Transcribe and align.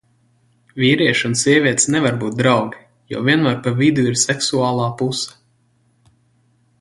Vīrieši 0.83 1.25
un 1.29 1.35
sievietes 1.41 1.85
nevar 1.97 2.17
būt 2.23 2.39
draugi, 2.39 2.81
jo 3.15 3.21
vienmēr 3.29 3.59
pa 3.67 3.75
vidu 3.83 4.07
ir 4.13 4.19
seksuālā 4.25 4.89
puse. 5.03 5.33